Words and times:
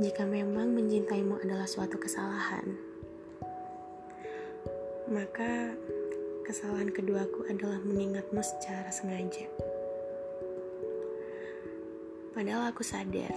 Jika 0.00 0.24
memang 0.24 0.72
mencintaimu 0.72 1.44
adalah 1.44 1.68
suatu 1.68 2.00
kesalahan, 2.00 2.64
maka 5.12 5.76
kesalahan 6.48 6.88
keduaku 6.88 7.44
adalah 7.52 7.76
mengingatmu 7.84 8.40
secara 8.40 8.88
sengaja. 8.88 9.44
Padahal 12.32 12.72
aku 12.72 12.80
sadar, 12.80 13.28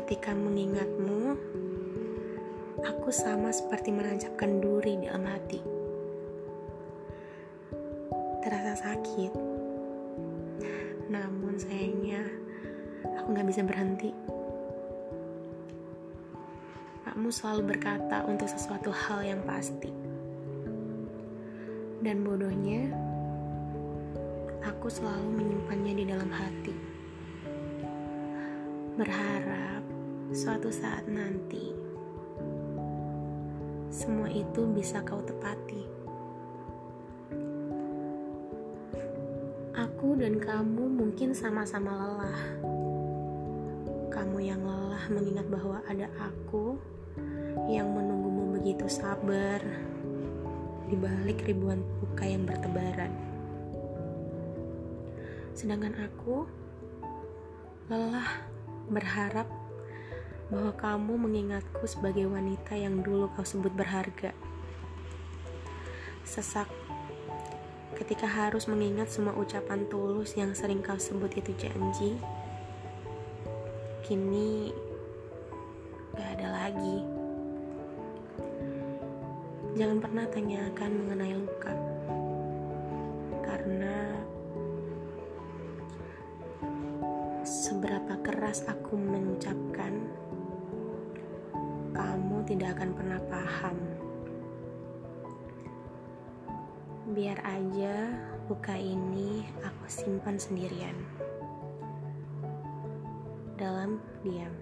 ketika 0.00 0.32
mengingatmu, 0.32 1.36
aku 2.80 3.12
sama 3.12 3.52
seperti 3.52 3.92
menancapkan 3.92 4.64
duri 4.64 4.96
dalam 5.04 5.28
hati. 5.28 5.60
Terasa 8.40 8.80
sakit, 8.80 9.32
namun 11.12 11.60
sayangnya 11.60 12.24
aku 13.20 13.36
gak 13.36 13.44
bisa 13.44 13.60
berhenti. 13.60 14.35
Kamu 17.16 17.32
selalu 17.32 17.72
berkata 17.72 18.28
untuk 18.28 18.44
sesuatu 18.44 18.92
hal 18.92 19.24
yang 19.24 19.40
pasti. 19.48 19.88
Dan 22.04 22.20
bodohnya, 22.20 22.92
aku 24.60 24.92
selalu 24.92 25.40
menyimpannya 25.40 25.92
di 25.96 26.04
dalam 26.04 26.28
hati. 26.28 26.76
Berharap 29.00 29.80
suatu 30.28 30.68
saat 30.68 31.08
nanti 31.08 31.72
semua 33.88 34.28
itu 34.28 34.68
bisa 34.76 35.00
kau 35.00 35.24
tepati. 35.24 35.88
Aku 39.72 40.20
dan 40.20 40.36
kamu 40.36 40.84
mungkin 40.84 41.32
sama-sama 41.32 41.96
lelah. 41.96 42.42
Kamu 44.12 44.36
yang 44.44 44.60
lelah 44.60 45.08
mengingat 45.08 45.48
bahwa 45.48 45.80
ada 45.88 46.12
aku 46.20 46.76
yang 47.64 47.88
menunggumu 47.96 48.60
begitu 48.60 48.84
sabar 48.84 49.64
di 50.86 50.94
balik 50.94 51.48
ribuan 51.48 51.80
luka 52.04 52.28
yang 52.28 52.44
bertebaran. 52.44 53.10
Sedangkan 55.56 55.96
aku 55.96 56.44
lelah 57.88 58.44
berharap 58.92 59.48
bahwa 60.52 60.70
kamu 60.78 61.12
mengingatku 61.16 61.82
sebagai 61.88 62.30
wanita 62.30 62.76
yang 62.78 63.02
dulu 63.02 63.32
kau 63.34 63.42
sebut 63.42 63.72
berharga. 63.74 64.30
Sesak 66.22 66.70
ketika 67.96 68.28
harus 68.28 68.68
mengingat 68.68 69.08
semua 69.08 69.32
ucapan 69.34 69.88
tulus 69.88 70.36
yang 70.36 70.52
sering 70.52 70.84
kau 70.84 71.00
sebut 71.00 71.32
itu 71.34 71.50
janji, 71.56 72.20
kini 74.06 74.70
gak 76.14 76.38
ada 76.38 76.48
lagi. 76.52 77.25
Jangan 79.76 80.00
pernah 80.00 80.24
tanyakan 80.32 81.04
mengenai 81.04 81.36
luka, 81.36 81.76
karena 83.44 83.96
seberapa 87.44 88.16
keras 88.24 88.64
aku 88.64 88.96
mengucapkan, 88.96 90.00
kamu 91.92 92.40
tidak 92.48 92.72
akan 92.80 92.90
pernah 92.96 93.20
paham. 93.28 93.76
Biar 97.12 97.36
aja 97.44 98.16
luka 98.48 98.80
ini 98.80 99.44
aku 99.60 99.84
simpan 99.92 100.40
sendirian. 100.40 100.96
Dalam 103.60 104.00
diam. 104.24 104.56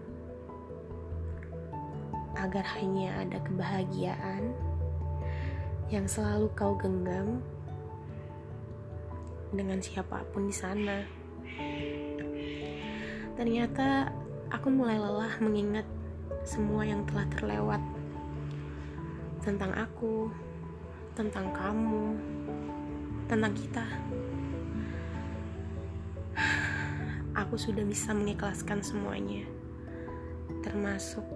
Agar 2.34 2.66
hanya 2.82 3.22
ada 3.22 3.38
kebahagiaan 3.46 4.73
yang 5.92 6.08
selalu 6.08 6.48
kau 6.56 6.72
genggam 6.80 7.44
dengan 9.52 9.78
siapa 9.78 10.24
pun 10.32 10.48
di 10.48 10.54
sana. 10.54 11.04
Ternyata 13.34 14.08
aku 14.48 14.70
mulai 14.70 14.96
lelah 14.96 15.34
mengingat 15.42 15.84
semua 16.46 16.86
yang 16.86 17.04
telah 17.04 17.26
terlewat 17.34 17.82
tentang 19.44 19.76
aku, 19.76 20.32
tentang 21.12 21.52
kamu, 21.52 22.16
tentang 23.28 23.52
kita. 23.52 23.86
Aku 27.34 27.58
sudah 27.58 27.82
bisa 27.84 28.14
mengikhlaskan 28.14 28.80
semuanya, 28.80 29.44
termasuk 30.62 31.26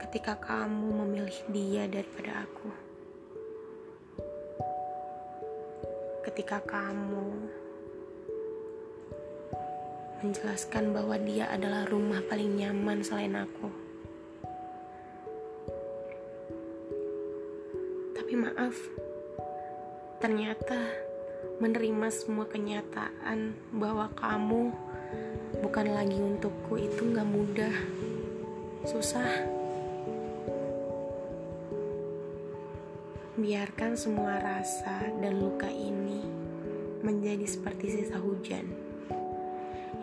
ketika 0.00 0.34
kamu 0.40 1.04
memilih 1.04 1.38
dia 1.52 1.84
daripada 1.84 2.48
aku. 2.48 2.87
Ketika 6.38 6.62
kamu 6.70 7.50
menjelaskan 10.22 10.94
bahwa 10.94 11.18
dia 11.18 11.50
adalah 11.50 11.82
rumah 11.90 12.22
paling 12.30 12.62
nyaman 12.62 13.02
selain 13.02 13.34
aku. 13.34 13.66
Tapi 18.14 18.32
maaf, 18.38 18.78
ternyata 20.22 20.78
menerima 21.58 22.06
semua 22.14 22.46
kenyataan 22.46 23.58
bahwa 23.74 24.06
kamu 24.14 24.70
bukan 25.58 25.86
lagi 25.90 26.22
untukku 26.22 26.78
itu 26.78 27.18
gak 27.18 27.26
mudah, 27.26 27.74
susah. 28.86 29.57
Biarkan 33.38 33.94
semua 33.94 34.34
rasa 34.42 35.14
dan 35.22 35.38
luka 35.38 35.70
ini 35.70 36.26
menjadi 37.06 37.46
seperti 37.46 37.86
sisa 37.94 38.18
hujan 38.18 38.66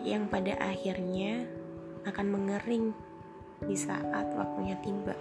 yang 0.00 0.24
pada 0.24 0.56
akhirnya 0.56 1.44
akan 2.08 2.32
mengering 2.32 2.96
di 3.60 3.76
saat 3.76 4.32
waktunya 4.32 4.72
tiba. 4.80 5.12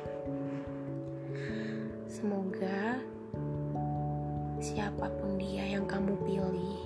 Semoga 2.08 3.04
siapa 4.64 5.12
pun 5.20 5.36
dia 5.36 5.76
yang 5.76 5.84
kamu 5.84 6.16
pilih 6.24 6.80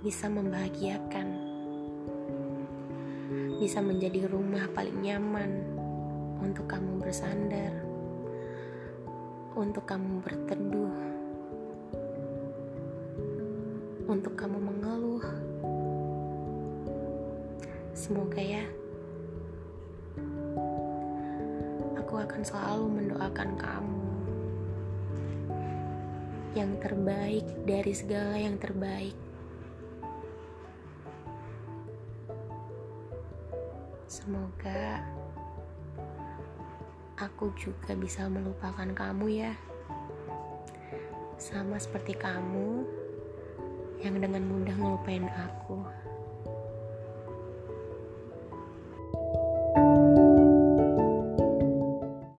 bisa 0.00 0.32
membahagiakan, 0.32 1.28
bisa 3.60 3.84
menjadi 3.84 4.32
rumah 4.32 4.64
paling 4.72 4.96
nyaman 4.96 5.60
untuk 6.40 6.72
kamu 6.72 7.04
bersandar, 7.04 7.81
untuk 9.52 9.84
kamu 9.84 10.24
berteduh, 10.24 10.96
untuk 14.08 14.32
kamu 14.32 14.58
mengeluh. 14.58 15.24
Semoga 17.92 18.40
ya. 18.40 18.64
Aku 22.00 22.14
akan 22.16 22.42
selalu 22.44 22.86
mendoakan 22.88 23.50
kamu 23.60 24.02
yang 26.52 26.72
terbaik 26.80 27.44
dari 27.64 27.92
segala 27.96 28.36
yang 28.36 28.56
terbaik. 28.60 29.16
Semoga 34.08 35.00
aku 37.22 37.54
juga 37.54 37.94
bisa 37.94 38.26
melupakan 38.26 38.86
kamu 38.90 39.26
ya. 39.46 39.54
Sama 41.38 41.78
seperti 41.78 42.18
kamu 42.18 42.82
yang 44.02 44.18
dengan 44.18 44.42
mudah 44.42 44.74
ngelupain 44.74 45.30
aku. 45.30 45.86